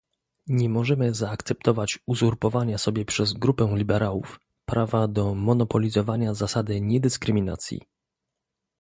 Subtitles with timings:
[0.47, 7.79] Nie możemy zaakceptować uzurpowania sobie przez Grupę Liberałów prawa do monopolizowania zasady niedyskryminacji